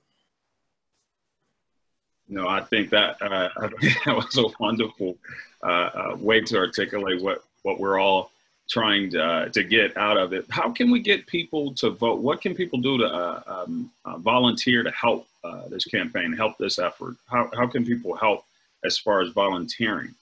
[2.29, 3.49] No, I think that uh,
[4.05, 5.17] that was a wonderful
[5.63, 8.33] uh, uh, way to articulate what, what we're all
[8.69, 10.45] trying to, uh, to get out of it.
[10.51, 12.21] How can we get people to vote?
[12.21, 16.59] What can people do to uh, um, uh, volunteer to help uh, this campaign, help
[16.59, 17.17] this effort?
[17.27, 18.45] How, how can people help
[18.85, 20.15] as far as volunteering?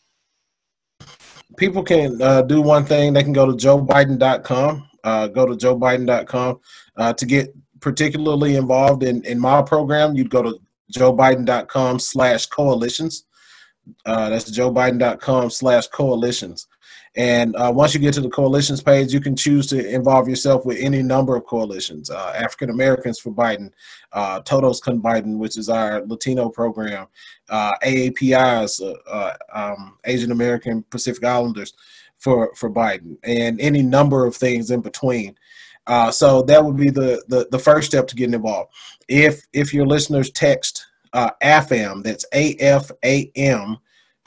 [1.56, 3.12] People can uh, do one thing.
[3.12, 4.88] They can go to joebiden.com.
[5.04, 6.60] Uh, go to joebiden.com
[7.16, 10.16] to get particularly involved in, in my program.
[10.16, 10.58] You'd go to
[10.92, 13.24] joebiden.com slash coalitions.
[14.04, 16.66] that's joebiden.com slash coalitions.
[17.16, 20.66] And uh, once you get to the coalitions page, you can choose to involve yourself
[20.66, 22.10] with any number of coalitions.
[22.10, 23.70] Uh, African Americans for Biden,
[24.12, 27.06] uh, Todos Con Biden, which is our Latino program,
[27.50, 31.74] uh, AAPIs, uh, uh, um, Asian American Pacific Islanders
[32.16, 35.36] for, for Biden, and any number of things in between.
[36.10, 38.72] So that would be the, the, the first step to getting involved.
[39.06, 43.78] If if your listeners text AFAM, that's A F A M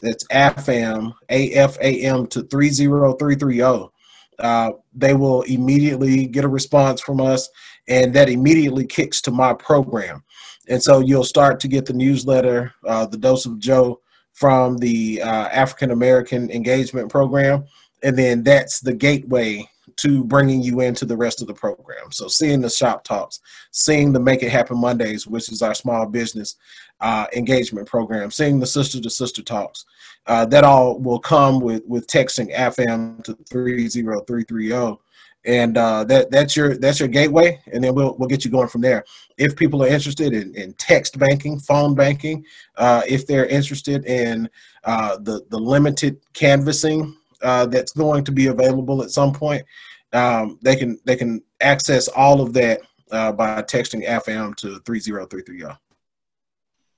[0.01, 3.91] that's AFAM, AFAM to 30330.
[4.39, 7.49] Uh, they will immediately get a response from us,
[7.87, 10.23] and that immediately kicks to my program.
[10.67, 14.01] And so you'll start to get the newsletter, uh, The Dose of Joe,
[14.33, 17.65] from the uh, African American Engagement Program.
[18.03, 22.11] And then that's the gateway to bringing you into the rest of the program.
[22.11, 23.39] So seeing the shop talks,
[23.71, 26.55] seeing the Make It Happen Mondays, which is our small business
[26.99, 29.85] uh, engagement program, seeing the sister to sister talks,
[30.25, 34.99] uh, that all will come with with texting AFAM to three zero three three zero.
[35.45, 38.67] And uh, that that's your that's your gateway, and then we'll we'll get you going
[38.67, 39.05] from there.
[39.37, 42.43] If people are interested in, in text banking, phone banking,
[42.75, 44.49] uh, if they're interested in
[44.83, 49.63] uh, the the limited canvassing uh, that's going to be available at some point,
[50.11, 55.77] um, they can they can access all of that by texting AFAM to 30330.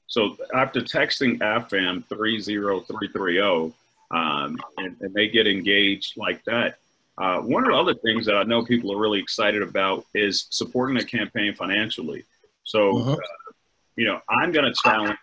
[0.09, 3.73] So after texting AFAM 30330
[4.11, 6.79] um, and, and, they get engaged like that,
[7.19, 10.47] uh, one of the other things that I know people are really excited about is
[10.49, 12.23] supporting the campaign financially.
[12.63, 13.13] So, uh-huh.
[13.13, 13.51] uh,
[13.97, 15.19] you know, I'm going to challenge.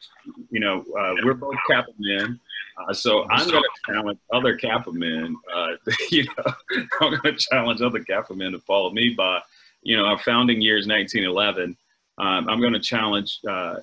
[0.50, 2.38] You know, uh, we're both Kappa men.
[2.78, 5.36] Uh, so I'm going to challenge other Kappa men.
[5.52, 5.68] Uh,
[6.10, 6.54] you know,
[7.00, 9.40] I'm going to challenge other Kappa men to follow me by,
[9.82, 11.76] you know, our founding years 1911.
[12.18, 13.76] Um, I'm going to challenge uh,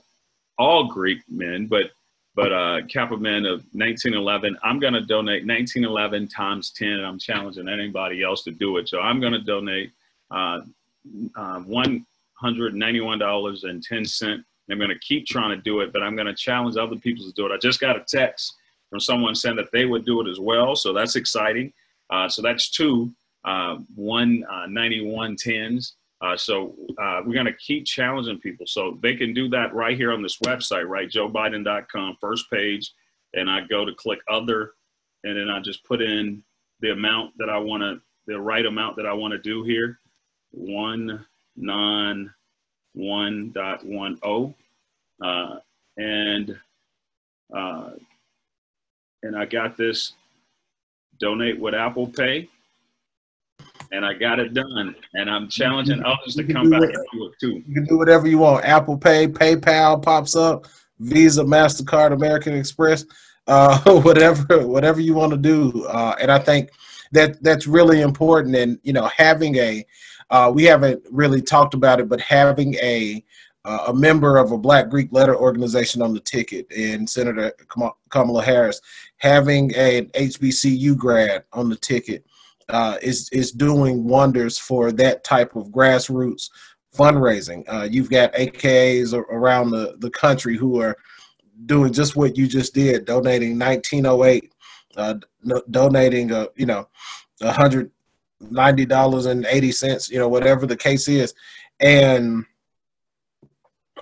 [0.58, 1.92] all Greek men, but
[2.36, 4.58] but uh, Kappa men of 1911.
[4.63, 6.88] I'm going to donate 1911 times 10.
[6.88, 8.89] And I'm challenging anybody else to do it.
[8.89, 9.92] So I'm going to donate
[10.32, 10.62] uh,
[11.36, 14.44] uh, $191.10.
[14.72, 17.24] I'm going to keep trying to do it, but I'm going to challenge other people
[17.26, 17.52] to do it.
[17.52, 18.56] I just got a text
[18.89, 20.76] from someone saying that they would do it as well.
[20.76, 21.72] So that's exciting.
[22.10, 23.13] Uh, so that's two,
[23.46, 24.44] uh, one
[26.24, 26.42] uh, 91 tens.
[26.44, 28.66] So uh, we're going to keep challenging people.
[28.68, 31.10] So they can do that right here on this website, right?
[31.10, 32.92] JoeBiden.com, first page.
[33.34, 34.74] And I go to click other,
[35.24, 36.44] and then I just put in
[36.82, 40.00] the amount that I want to, the right amount that I want to do here.
[40.52, 42.32] One nine
[42.94, 44.54] one dot one oh,
[45.24, 45.58] uh,
[45.98, 46.56] and
[47.56, 47.90] uh,
[49.24, 50.14] and I got this
[51.20, 52.50] donate with Apple Pay,
[53.94, 54.96] and I got it done.
[55.14, 57.64] And I'm challenging others to come back what, and do it too.
[57.66, 58.66] You can do whatever you want.
[58.66, 60.66] Apple Pay, PayPal pops up,
[61.00, 63.06] Visa, Mastercard, American Express,
[63.48, 65.86] uh, whatever whatever you want to do.
[65.86, 66.72] Uh, and I think
[67.12, 68.56] that that's really important.
[68.56, 69.86] And you know, having a
[70.30, 73.24] uh, we haven't really talked about it, but having a
[73.66, 77.54] uh, a member of a Black Greek letter organization on the ticket, and Senator
[78.10, 78.82] Kamala Harris
[79.18, 82.26] having an HBCU grad on the ticket
[82.69, 86.49] uh, is is doing wonders for that type of grassroots
[86.95, 87.63] fundraising.
[87.67, 90.95] Uh, you've got AKAs around the, the country who are
[91.65, 94.54] doing just what you just did, donating 1908,
[94.97, 95.15] uh,
[95.71, 96.88] donating a you know
[97.41, 97.91] hundred
[98.39, 101.34] ninety dollars and eighty cents, you know whatever the case is,
[101.80, 102.45] and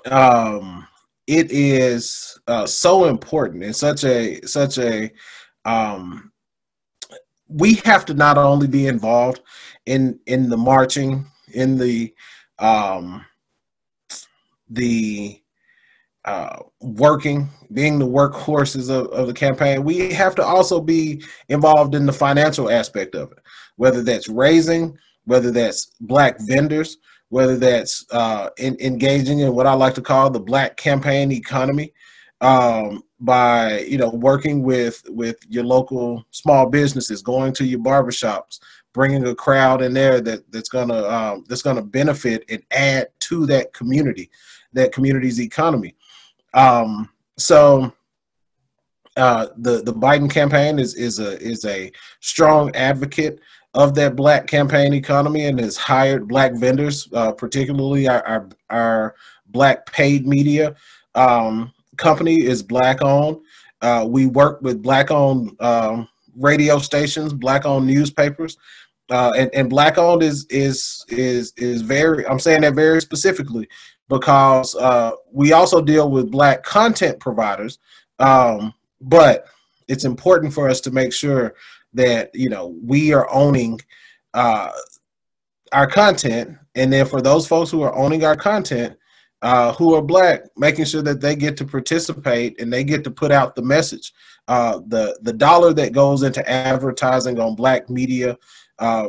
[0.09, 0.87] um,
[1.27, 5.11] it is uh, so important and such a such a
[5.65, 6.30] um,
[7.51, 9.41] we have to not only be involved
[9.85, 12.13] in in the marching in the
[12.59, 13.25] um,
[14.69, 15.41] the
[16.23, 21.95] uh, working, being the workhorses of, of the campaign, we have to also be involved
[21.95, 23.39] in the financial aspect of it,
[23.77, 26.97] whether that's raising, whether that's black vendors,
[27.29, 31.91] whether that's uh, in, engaging in what I like to call the black campaign economy
[32.41, 38.59] um, by you know working with with your local small businesses, going to your barbershops,
[38.93, 43.45] bringing a crowd in there that that's gonna um, that's gonna benefit and add to
[43.45, 44.29] that community,
[44.73, 45.95] that community's economy.
[46.53, 47.93] Um, so
[49.17, 53.39] uh, the the Biden campaign is is a is a strong advocate
[53.73, 59.15] of that black campaign economy and has hired black vendors, uh, particularly our, our, our
[59.47, 60.75] black paid media
[61.15, 63.39] um, company is black owned.
[63.81, 68.57] Uh, we work with black owned um, radio stations, black owned newspapers.
[69.09, 73.67] Uh, and, and black owned is is is is very I'm saying that very specifically
[74.07, 77.79] because uh, we also deal with black content providers,
[78.19, 79.45] um, but
[79.87, 81.55] it's important for us to make sure
[81.93, 83.81] that you know we are owning
[84.33, 84.71] uh,
[85.73, 88.95] our content, and then for those folks who are owning our content,
[89.41, 93.11] uh, who are black, making sure that they get to participate and they get to
[93.11, 94.13] put out the message.
[94.47, 98.37] Uh, the the dollar that goes into advertising on black media,
[98.79, 99.07] uh,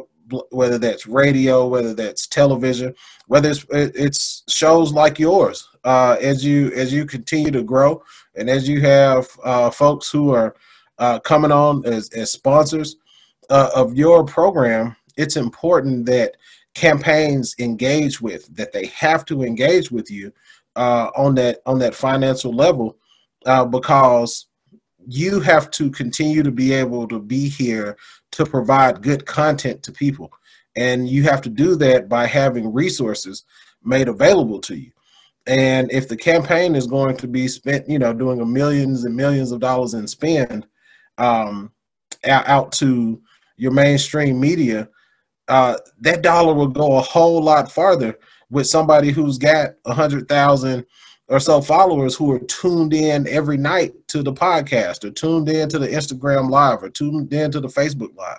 [0.50, 2.94] whether that's radio, whether that's television,
[3.26, 8.02] whether it's it's shows like yours, uh, as you as you continue to grow
[8.36, 10.54] and as you have uh, folks who are
[10.98, 12.96] uh, coming on as, as sponsors
[13.50, 16.36] of your program, it's important that
[16.74, 20.32] campaigns engage with that they have to engage with you
[20.76, 22.96] uh, on that on that financial level
[23.46, 24.46] uh, because
[25.06, 27.96] you have to continue to be able to be here
[28.30, 30.32] to provide good content to people.
[30.76, 33.44] And you have to do that by having resources
[33.82, 34.92] made available to you.
[35.46, 39.14] And if the campaign is going to be spent you know doing a millions and
[39.14, 40.66] millions of dollars in spend
[41.18, 41.72] um,
[42.24, 43.20] out to
[43.56, 44.88] your mainstream media,
[45.52, 50.26] uh, that dollar will go a whole lot farther with somebody who's got a hundred
[50.26, 50.86] thousand
[51.28, 55.68] or so followers who are tuned in every night to the podcast or tuned in
[55.68, 58.38] to the Instagram live or tuned in to the Facebook live.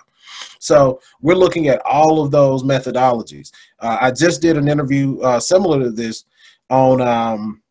[0.58, 3.52] So we're looking at all of those methodologies.
[3.78, 6.24] Uh, I just did an interview uh, similar to this
[6.68, 7.62] on um,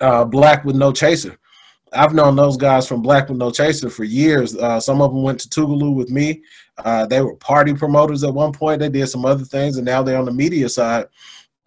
[0.00, 1.36] uh, Black with No Chaser,
[1.92, 4.56] I've known those guys from Black with No Chaser for years.
[4.56, 6.42] Uh, some of them went to Tougaloo with me.
[6.78, 8.80] Uh, they were party promoters at one point.
[8.80, 11.06] They did some other things, and now they're on the media side.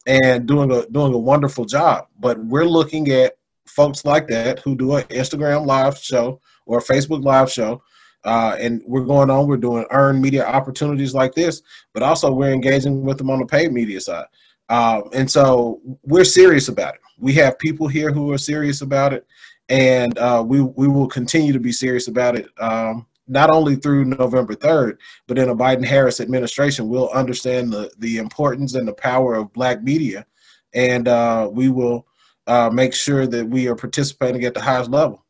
[0.06, 2.08] and doing a doing a wonderful job.
[2.20, 6.84] But we're looking at folks like that who do an Instagram live show or a
[6.84, 7.82] Facebook live show.
[8.26, 11.62] Uh, and we're going on, we're doing earned media opportunities like this,
[11.94, 14.26] but also we're engaging with them on the paid media side.
[14.70, 17.02] Um, and so we're serious about it.
[17.18, 19.28] We have people here who are serious about it,
[19.70, 22.48] and uh, we, we will continue to be serious about it.
[22.60, 24.98] Um, not only through November 3rd,
[25.28, 29.54] but in a Biden Harris administration, we'll understand the, the importance and the power of
[29.54, 30.26] black media.
[30.74, 32.06] And uh, we will
[32.48, 35.24] uh, make sure that we are participating at the highest level.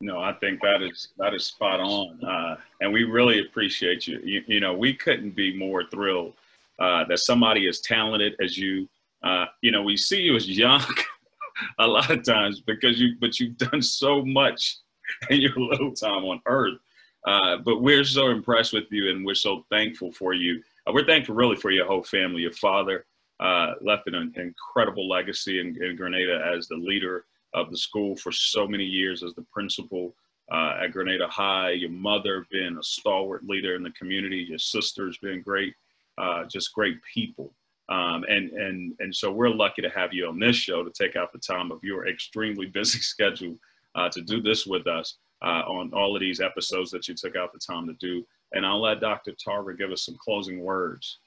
[0.00, 4.20] No, I think that is that is spot on, uh, and we really appreciate you.
[4.22, 4.42] you.
[4.46, 6.34] You know, we couldn't be more thrilled
[6.78, 8.88] uh, that somebody as talented as you.
[9.22, 10.84] Uh, you know, we see you as young
[11.78, 14.78] a lot of times because you, but you've done so much
[15.30, 16.78] in your little time on Earth.
[17.26, 20.62] Uh, but we're so impressed with you, and we're so thankful for you.
[20.86, 22.42] Uh, we're thankful really for your whole family.
[22.42, 23.04] Your father
[23.40, 28.30] uh, left an incredible legacy in, in Grenada as the leader of the school for
[28.30, 30.14] so many years as the principal
[30.52, 31.70] uh, at Grenada High.
[31.70, 34.46] Your mother being a stalwart leader in the community.
[34.48, 35.74] Your sister's been great,
[36.18, 37.52] uh, just great people.
[37.88, 41.14] Um, and and and so we're lucky to have you on this show to take
[41.14, 43.56] out the time of your extremely busy schedule
[43.94, 47.36] uh, to do this with us uh, on all of these episodes that you took
[47.36, 48.26] out the time to do.
[48.52, 49.32] And I'll let Dr.
[49.32, 51.18] Tarver give us some closing words.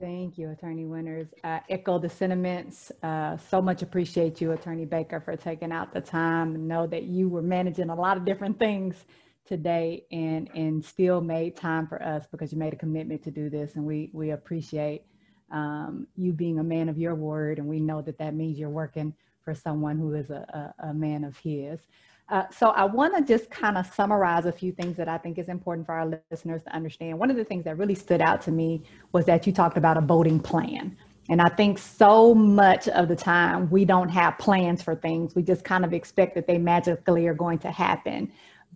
[0.00, 1.28] Thank you, Attorney Winters.
[1.44, 2.90] Uh, echo the sentiments.
[3.02, 7.28] Uh, so much appreciate you, Attorney Baker, for taking out the time know that you
[7.28, 9.04] were managing a lot of different things
[9.46, 13.50] today and and still made time for us because you made a commitment to do
[13.50, 15.02] this and we we appreciate
[15.50, 18.68] um, you being a man of your word and we know that that means you're
[18.68, 19.12] working
[19.42, 21.80] for someone who is a, a, a man of his.
[22.28, 25.38] Uh, so I want to just kind of summarize a few things that I think
[25.38, 27.18] is important for our listeners to understand.
[27.18, 29.96] One of the things that really stood out to me was that you talked about
[29.96, 30.96] a voting plan.
[31.28, 35.34] And I think so much of the time we don't have plans for things.
[35.34, 38.30] We just kind of expect that they magically are going to happen.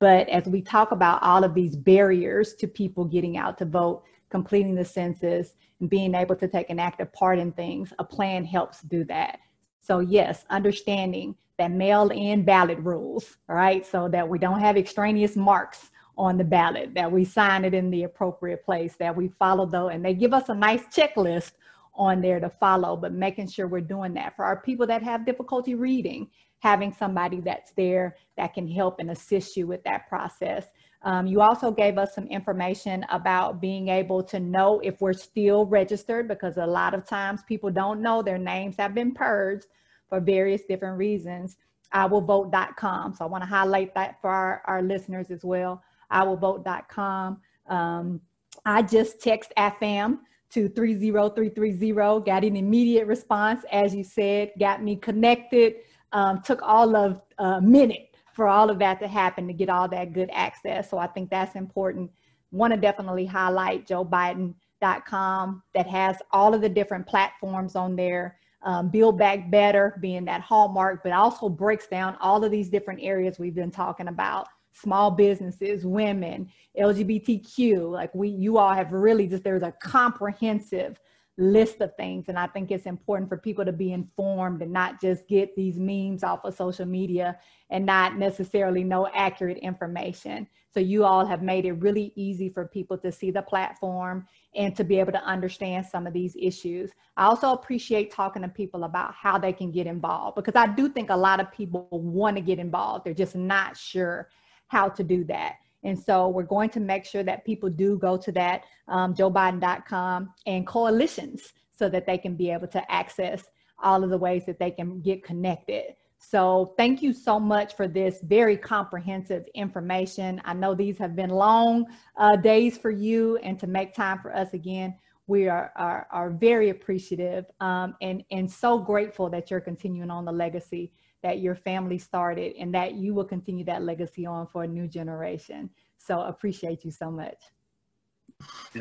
[0.04, 4.02] But as we talk about all of these barriers to people getting out to vote,
[4.28, 8.44] completing the census, and being able to take an active part in things, a plan
[8.44, 9.38] helps do that.
[9.80, 13.86] So, yes, understanding that mail in ballot rules, right?
[13.86, 17.88] so that we don't have extraneous marks on the ballot, that we sign it in
[17.88, 21.52] the appropriate place, that we follow though, and they give us a nice checklist
[21.96, 24.36] on there to follow, but making sure we're doing that.
[24.36, 26.28] For our people that have difficulty reading,
[26.60, 30.66] having somebody that's there that can help and assist you with that process.
[31.02, 35.66] Um, you also gave us some information about being able to know if we're still
[35.66, 39.66] registered because a lot of times people don't know their names have been purged
[40.08, 41.56] for various different reasons.
[41.94, 43.14] IwillVote.com.
[43.14, 45.82] So I want to highlight that for our, our listeners as well.
[46.10, 47.40] IwillVote.com.
[47.68, 48.20] Um,
[48.64, 50.18] I just text AFAM
[50.50, 55.76] to 30330, got an immediate response, as you said, got me connected,
[56.12, 59.88] um, took all of a minute for all of that to happen to get all
[59.88, 60.90] that good access.
[60.90, 62.10] So I think that's important.
[62.50, 68.38] Want to definitely highlight joebiden.com that has all of the different platforms on there.
[68.62, 73.00] Um, Build Back Better being that hallmark, but also breaks down all of these different
[73.02, 77.90] areas we've been talking about small businesses, women, LGBTQ.
[77.90, 81.00] Like we, you all have really just, there's a comprehensive
[81.36, 82.26] list of things.
[82.28, 85.78] And I think it's important for people to be informed and not just get these
[85.78, 87.38] memes off of social media
[87.70, 90.46] and not necessarily know accurate information.
[90.72, 94.76] So you all have made it really easy for people to see the platform and
[94.76, 96.90] to be able to understand some of these issues.
[97.16, 100.88] I also appreciate talking to people about how they can get involved because I do
[100.88, 103.04] think a lot of people want to get involved.
[103.04, 104.28] They're just not sure
[104.74, 105.52] how to do that.
[105.84, 110.34] And so we're going to make sure that people do go to that um, joebiden.com
[110.46, 113.44] and coalitions so that they can be able to access
[113.82, 115.94] all of the ways that they can get connected.
[116.18, 120.40] So thank you so much for this very comprehensive information.
[120.44, 124.34] I know these have been long uh, days for you and to make time for
[124.34, 124.94] us again,
[125.26, 130.24] we are, are, are very appreciative um, and, and so grateful that you're continuing on
[130.24, 130.92] the legacy
[131.24, 134.86] that your family started and that you will continue that legacy on for a new
[134.86, 135.70] generation.
[135.96, 137.38] So appreciate you so much.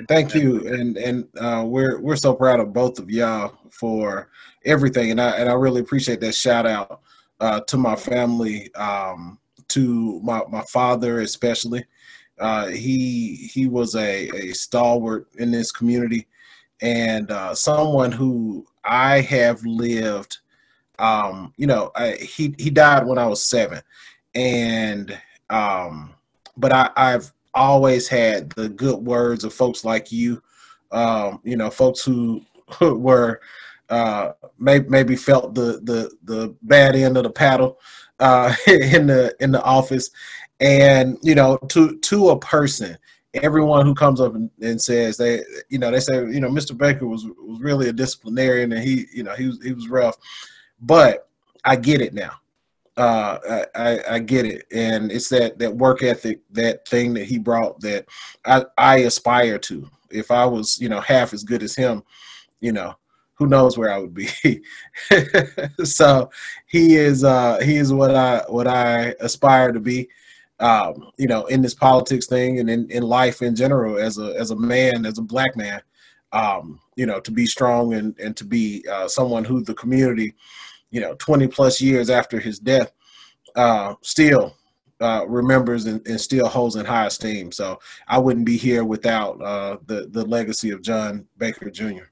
[0.09, 4.29] Thank you, and and uh, we're we're so proud of both of y'all for
[4.65, 7.01] everything, and I and I really appreciate that shout out
[7.39, 9.39] uh, to my family, um,
[9.69, 11.85] to my my father especially.
[12.39, 16.27] Uh, he he was a, a stalwart in this community,
[16.81, 20.39] and uh, someone who I have lived
[20.99, 23.81] um, you know, I, he he died when I was seven,
[24.35, 25.17] and
[25.49, 26.13] um,
[26.57, 30.41] but I, I've always had the good words of folks like you
[30.91, 32.43] Um, you know, folks who
[32.81, 33.41] were
[33.89, 37.79] uh, maybe maybe felt the the the bad end of the paddle
[38.19, 40.09] uh, in the in the office,
[40.59, 42.97] and you know, to to a person,
[43.33, 46.77] everyone who comes up and, says they, you know, they say, you know, Mr.
[46.77, 50.15] Baker was was really a disciplinarian and he, you know, he was he was rough,
[50.83, 51.27] but
[51.65, 52.31] I get it now.
[52.95, 57.39] Uh, I, I get it, and it's that that work ethic, that thing that he
[57.39, 58.05] brought that
[58.45, 59.89] I I aspire to.
[60.11, 62.03] If I was, you know, half as good as him,
[62.61, 62.93] you know,
[63.33, 64.27] who knows where I would be.
[65.83, 66.29] so
[66.67, 70.07] he is uh he is what I what I aspire to be
[70.59, 74.33] um, you know, in this politics thing and in, in life in general as a
[74.39, 75.81] as a man, as a black man,
[76.31, 80.33] um, you know, to be strong and, and to be uh, someone who the community,
[80.93, 82.91] you know, 20 plus years after his death,
[83.55, 84.55] uh, still
[85.01, 87.51] uh, remembers and, and, still holds in high esteem.
[87.51, 92.05] So I wouldn't be here without uh, the the legacy of John Baker Jr.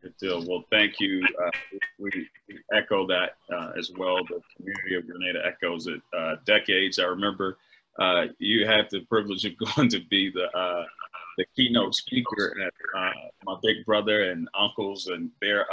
[0.00, 0.44] Good deal.
[0.46, 1.26] Well, thank you.
[1.44, 1.50] Uh,
[1.98, 2.28] we,
[2.72, 4.18] echo that uh, as well.
[4.24, 6.00] The community of Grenada echoes it.
[6.16, 7.00] Uh, decades.
[7.00, 7.58] I remember
[7.98, 10.84] uh, you had the privilege of going to be the uh,
[11.36, 12.72] the keynote speaker at
[13.44, 15.66] my big brother and uncles and their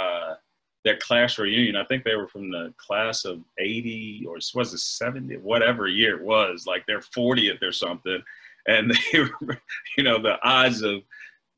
[0.84, 1.76] their class reunion.
[1.76, 6.18] I think they were from the class of '80 or was it '70, whatever year
[6.18, 8.22] it was, like their 40th or something.
[8.66, 9.58] And they, were,
[9.96, 11.02] you know, the odds of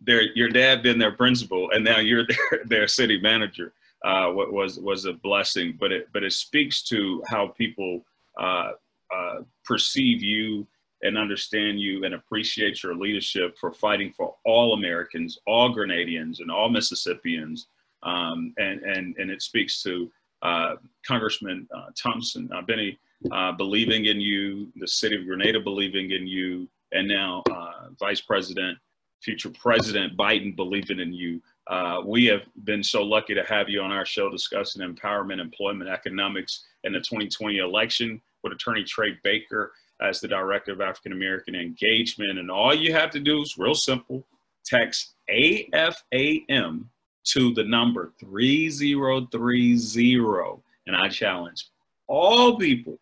[0.05, 3.73] their your dad been their principal and now you're their, their city manager
[4.05, 8.05] uh, was was a blessing but it but it speaks to how people
[8.41, 8.73] uh,
[9.15, 10.67] uh, perceive you
[11.03, 16.51] and understand you and appreciate your leadership for fighting for all Americans all Grenadians and
[16.51, 17.69] all Mississippians
[18.05, 20.11] um, and and and it speaks to
[20.43, 20.75] uh,
[21.07, 22.99] Congressman uh, Thompson uh, Bennie
[23.57, 27.43] believing in you the city of Grenada believing in you and now
[27.99, 28.79] Vice President
[29.25, 31.41] future President Biden believing in you.
[31.67, 35.89] Uh, we have been so lucky to have you on our show discussing empowerment, employment,
[35.89, 41.55] economics, and the 2020 election with Attorney Trey Baker as the Director of African American
[41.55, 42.39] Engagement.
[42.39, 44.27] And all you have to do is real simple
[44.65, 46.85] text AFAM
[47.25, 50.63] to the number 3030.
[50.87, 51.71] And I challenge
[52.07, 52.99] all people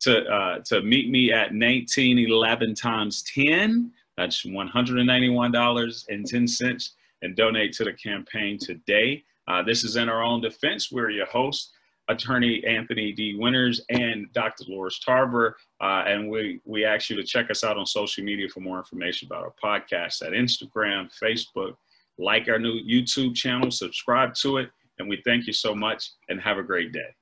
[0.00, 6.90] to, uh, to meet me at 1911 times 10 that's $191.10
[7.22, 9.22] and donate to the campaign today.
[9.48, 10.90] Uh, this is in our own defense.
[10.92, 11.72] We're your hosts,
[12.08, 13.36] attorney Anthony D.
[13.38, 14.64] Winters and Dr.
[14.68, 15.56] Loris Tarver.
[15.80, 18.78] Uh, and we, we ask you to check us out on social media for more
[18.78, 21.74] information about our podcast at Instagram, Facebook,
[22.18, 24.70] like our new YouTube channel, subscribe to it.
[24.98, 27.14] And we thank you so much and have a great day.